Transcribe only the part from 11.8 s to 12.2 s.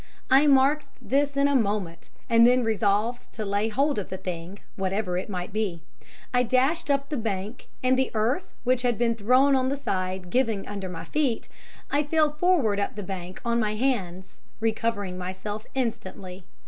I